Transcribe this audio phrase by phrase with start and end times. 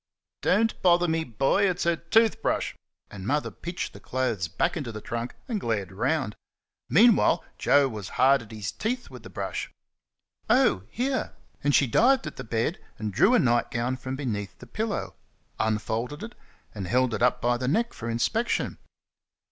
[0.41, 2.75] "Don't bother me, boy, it's her tooth brush,"
[3.11, 6.33] and Mother pitched the clothes back into the trunk and glared round.
[6.89, 9.71] Meanwhile, Joe was hard at his teeth with the brush.
[10.49, 11.33] "Oh, here!"
[11.63, 15.13] and she dived at the bed and drew a night gown from beneath the pillow,
[15.59, 16.33] unfolded it,
[16.73, 18.79] and held it up by the neck for inspection.